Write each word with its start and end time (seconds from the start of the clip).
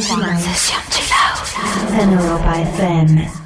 Humanization 0.00 0.80
Chill 0.90 1.10
Out. 1.10 2.00
En 2.00 2.12
Europa 2.12 2.60
FM. 2.60 3.45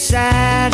inside. 0.00 0.72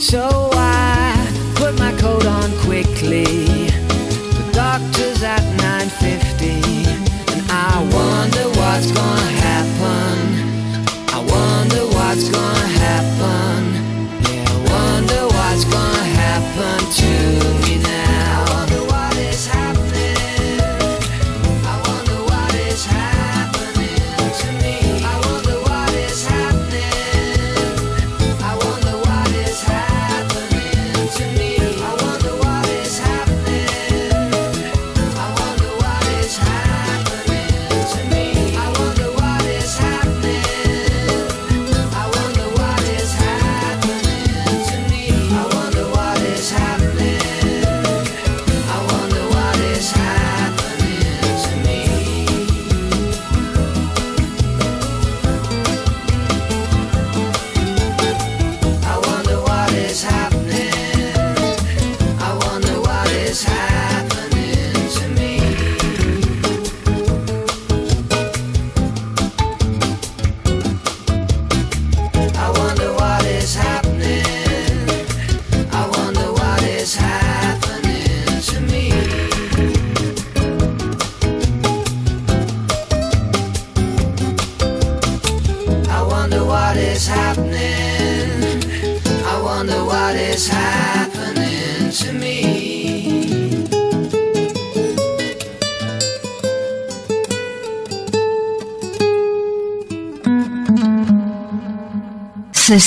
So 0.00 0.50
I 0.54 1.14
put 1.54 1.78
my 1.78 1.92
coat 1.92 2.26
on 2.26 2.50
quickly. 2.66 3.68
The 4.36 4.50
doctor's 4.52 5.22
at 5.22 5.44
9:50, 5.62 6.58
and 7.32 7.42
I 7.48 7.74
wonder 7.98 8.46
what's 8.58 8.90
gonna 8.90 9.32
happen. 9.48 10.16
I 11.16 11.20
wonder 11.34 11.82
what's 11.96 12.28
gonna 12.36 12.68
happen. 12.86 13.58
Yeah, 14.26 14.54
I 14.54 14.58
wonder 14.74 15.22
what's 15.36 15.64
gonna 15.74 16.06
happen 16.24 16.78
to 17.00 17.10
me 17.62 17.74
now. 17.78 18.05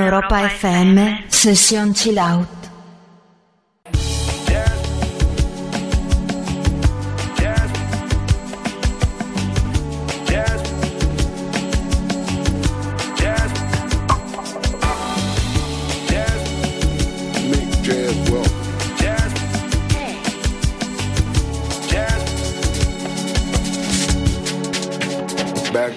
Europa 0.00 0.46
FM, 0.46 1.26
sesión 1.28 1.94
chill 1.94 2.18
out. 2.18 2.60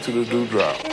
to 0.04 0.12
the 0.12 0.26
dewdrop. 0.26 0.93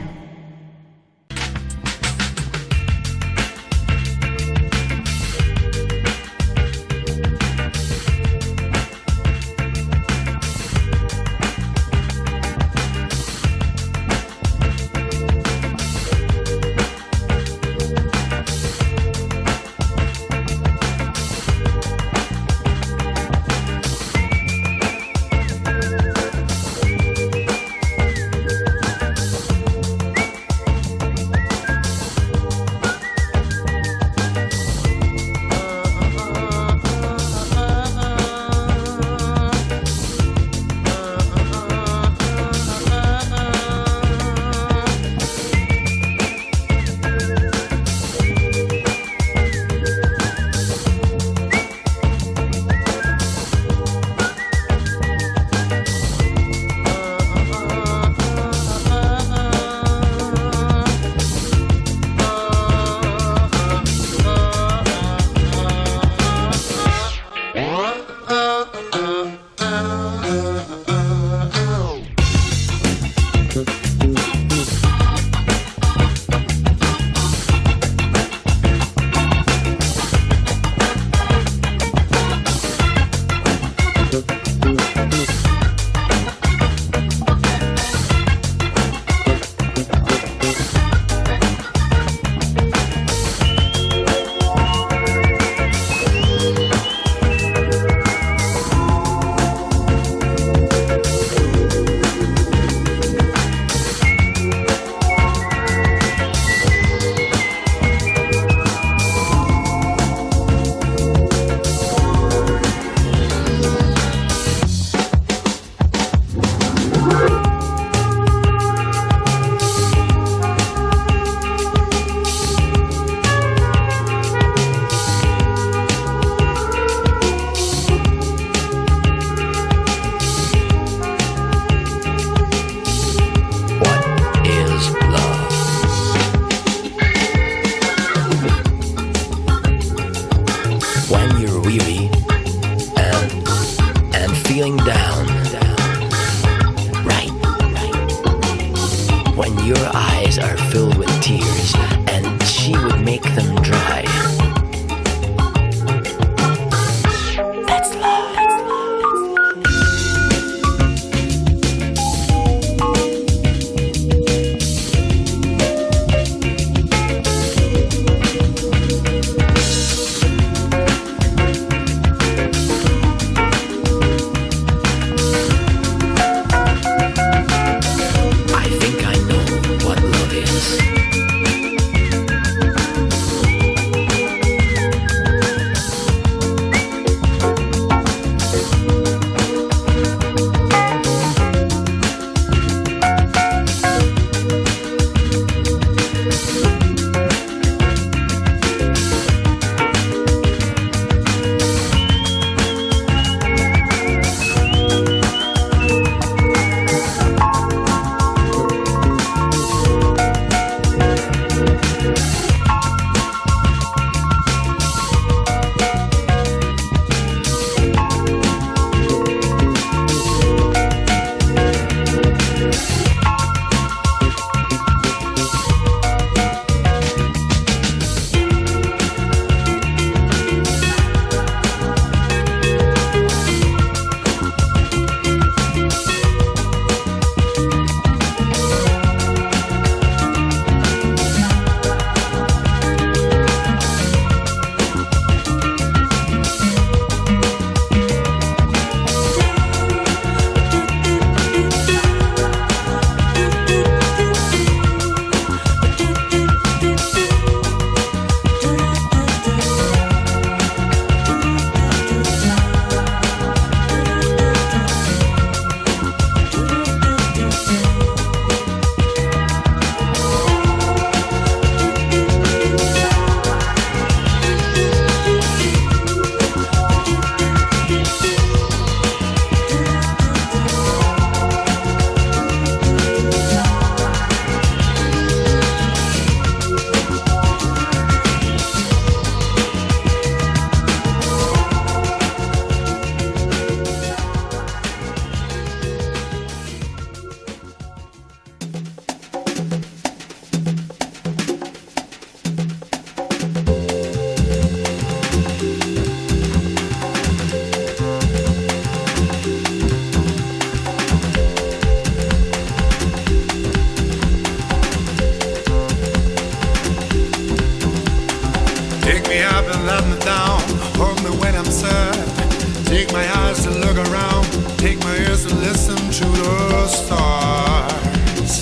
stars. 326.91 328.61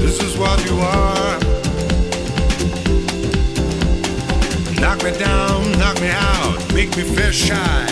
This 0.00 0.20
is 0.20 0.36
what 0.36 0.58
you 0.68 0.76
are. 0.80 1.38
Knock 4.80 5.04
me 5.04 5.12
down, 5.18 5.72
knock 5.78 6.00
me 6.00 6.10
out, 6.10 6.58
make 6.74 6.96
me 6.96 7.04
feel 7.04 7.30
shy. 7.30 7.86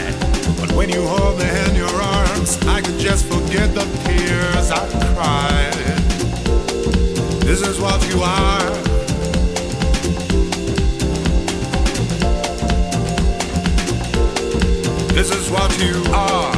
But 0.61 0.73
when 0.73 0.89
you 0.89 1.07
hold 1.07 1.39
me 1.39 1.49
in 1.67 1.77
your 1.77 1.95
arms, 2.03 2.59
I 2.67 2.81
could 2.81 2.99
just 2.99 3.27
forget 3.27 3.75
the 3.75 3.87
tears 4.05 4.71
I 4.71 4.87
cried. 5.15 5.75
This 7.43 7.63
is 7.63 7.81
what 7.81 8.01
you 8.09 8.21
are. 8.23 8.71
This 15.15 15.31
is 15.31 15.51
what 15.51 15.79
you 15.79 16.03
are. 16.13 16.58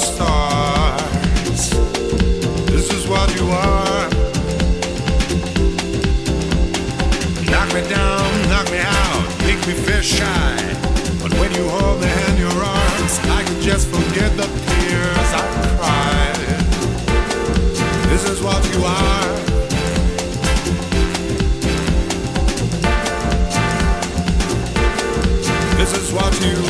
stars. 0.00 1.70
This 2.72 2.90
is 2.92 3.06
what 3.06 3.28
you 3.36 3.46
are. 3.50 4.08
Knock 7.50 7.68
me 7.74 7.82
down, 7.88 8.48
knock 8.48 8.70
me 8.70 8.78
out, 8.78 9.28
make 9.44 9.60
me 9.66 9.74
feel 9.74 10.00
shy. 10.00 10.56
But 11.22 11.32
when 11.34 11.52
you 11.54 11.68
hold 11.68 12.00
me 12.00 12.10
in 12.28 12.36
your 12.38 12.56
arms, 12.64 13.18
I 13.38 13.44
can 13.44 13.60
just 13.60 13.88
forget 13.88 14.34
the 14.36 14.48
tears 14.70 15.30
I 15.36 15.44
cried. 15.76 16.38
This 18.08 18.24
is 18.28 18.42
what 18.42 18.62
you 18.72 18.82
are. 18.84 19.40
This 25.76 25.92
is 25.96 26.12
what 26.12 26.32
you 26.40 26.69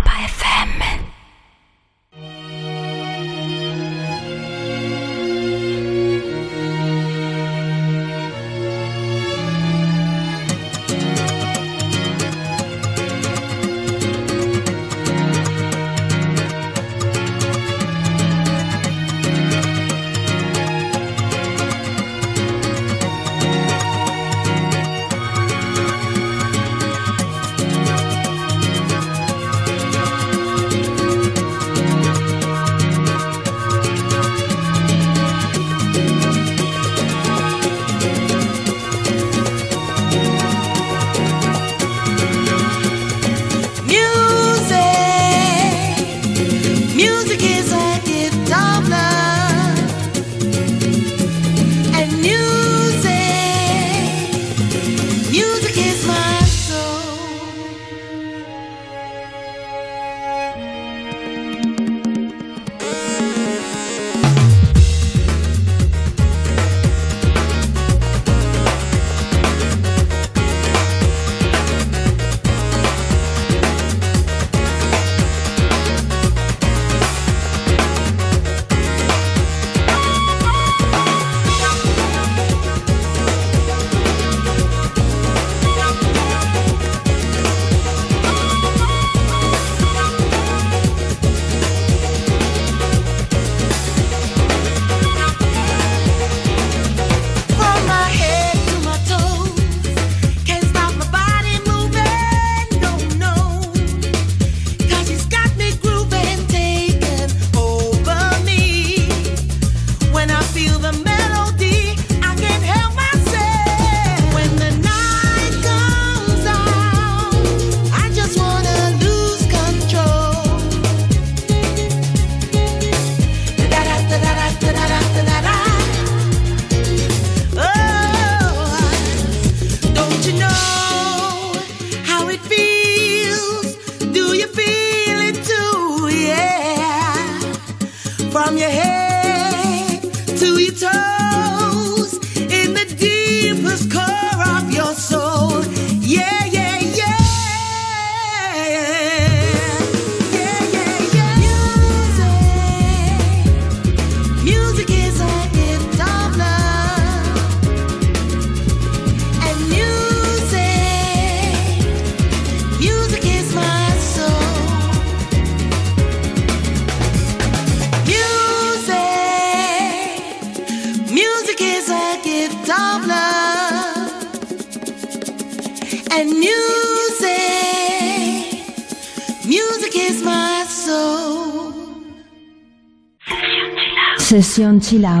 Chill 184.91 185.20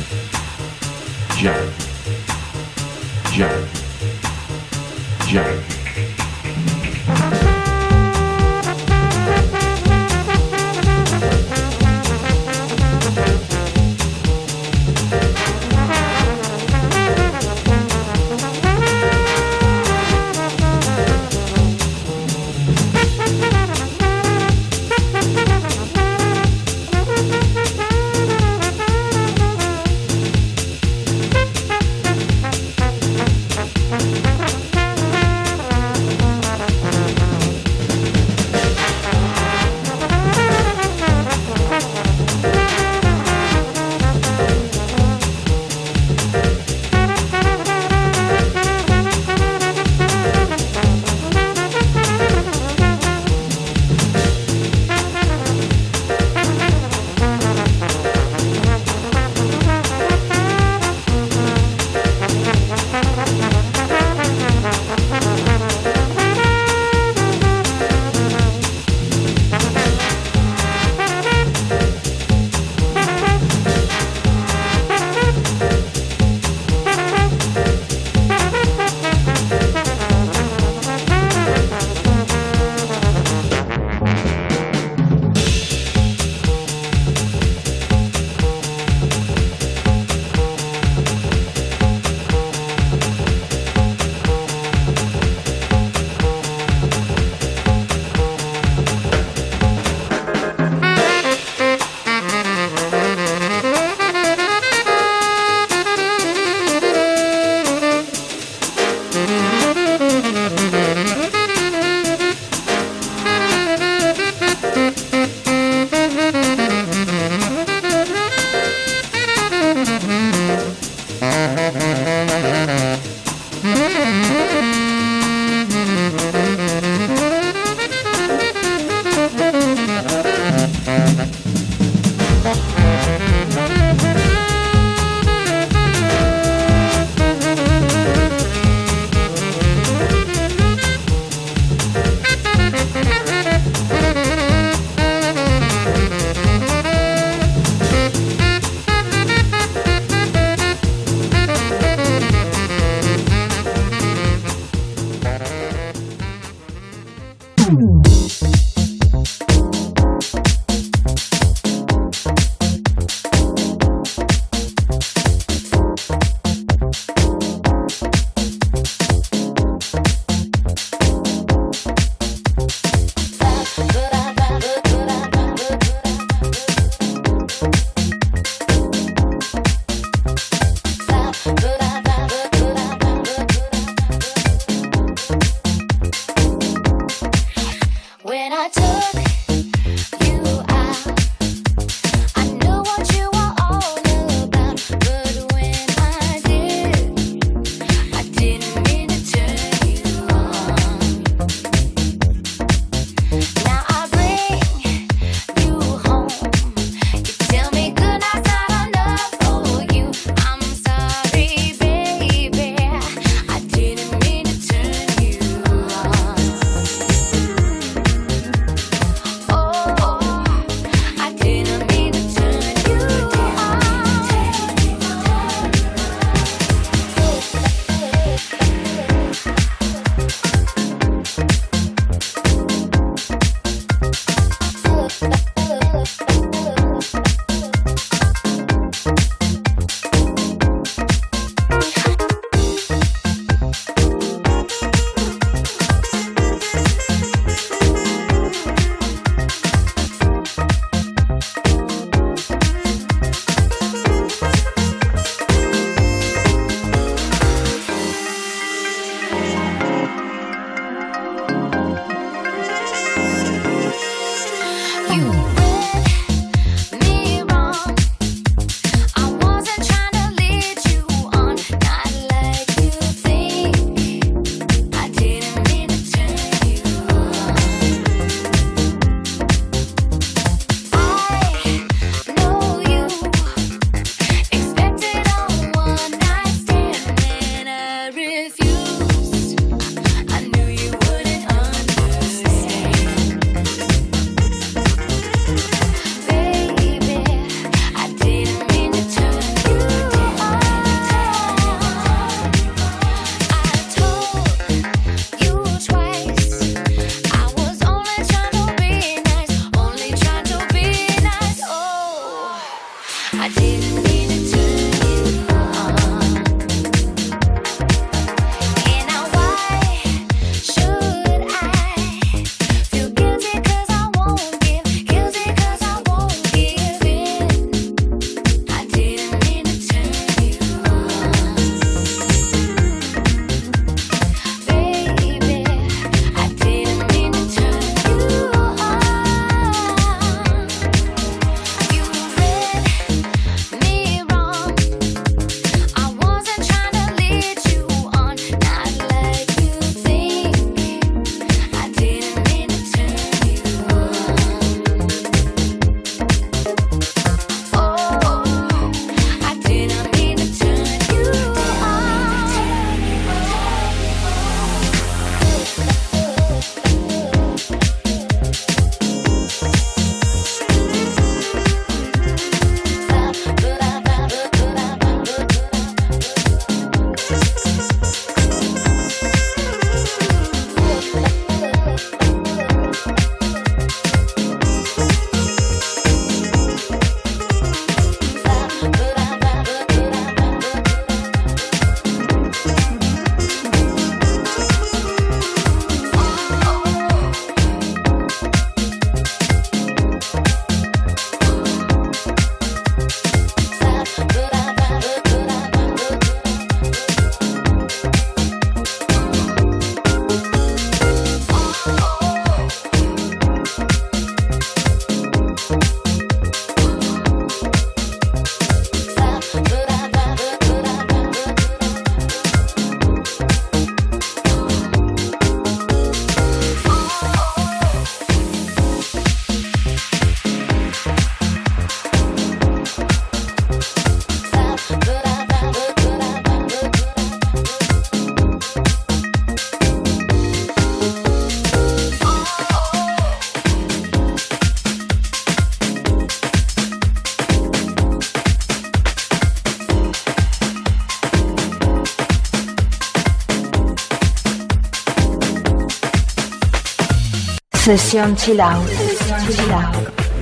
Sesión 457.83 458.35
Chill 458.35 458.61
Out. 458.61 458.87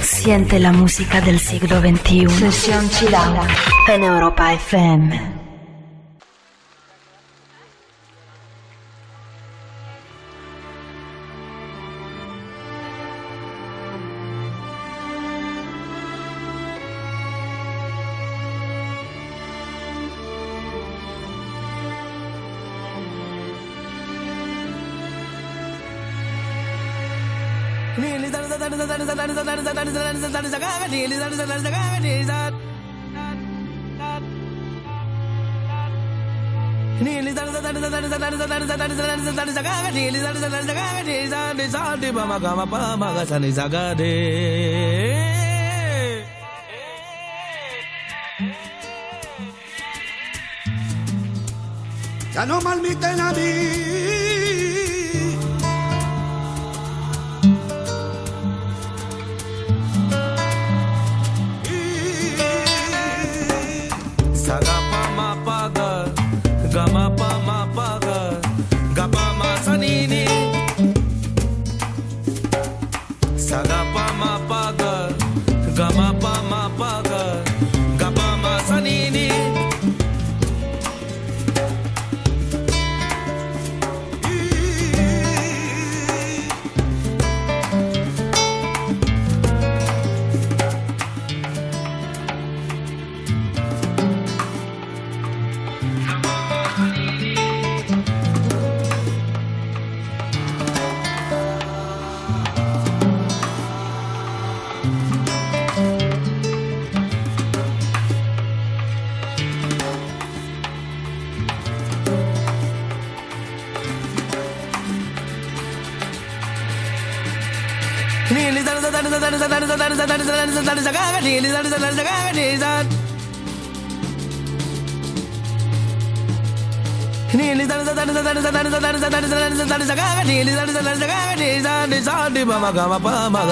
Siente 0.02 0.60
la 0.60 0.74
música 0.74 1.22
del 1.22 1.40
siglo 1.40 1.80
XXI. 1.80 2.28
Sesión 2.38 2.90
Chill 2.90 3.16
Out. 3.16 3.48
En 3.88 4.03
Europa 4.03 4.53
FM. 4.53 5.39
Ya 52.34 52.45
no 52.45 52.61
a 53.19 53.31
mí. 53.34 53.98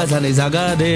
సని 0.10 0.32
సగ 0.34 0.58
they 0.80 0.94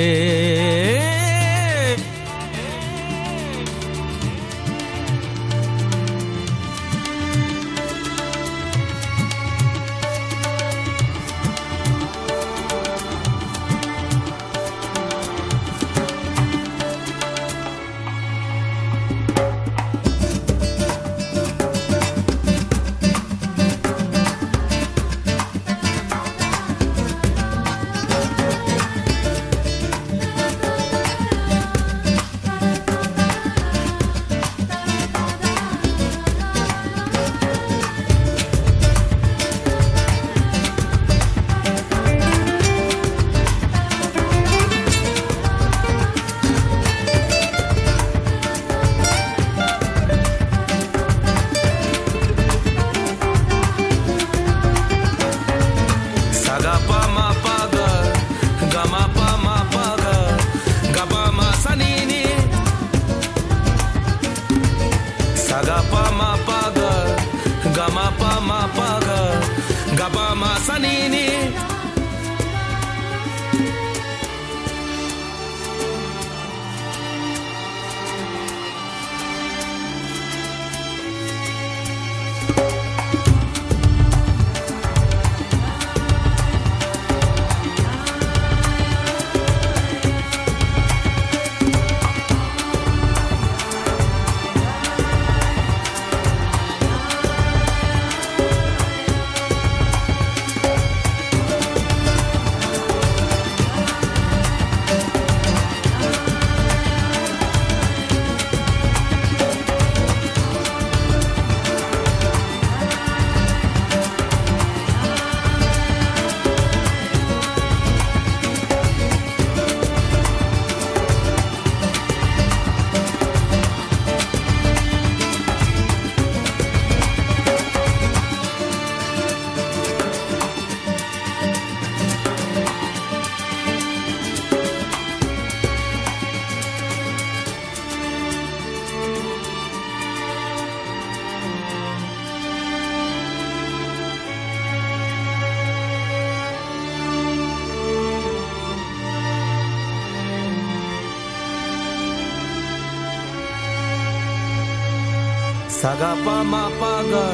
pa 156.25 156.43
ma 156.51 156.63
pa 156.79 156.93
ga 157.11 157.27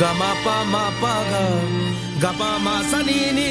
ga 0.00 0.10
ma 0.20 0.30
pa 0.44 0.56
ma 0.72 0.84
pa 1.02 1.14
ga 1.30 1.44
ga 2.22 2.30
pa 2.40 2.50
ma 2.64 2.74
sa 2.90 2.98
ni 3.08 3.18
ni 3.38 3.50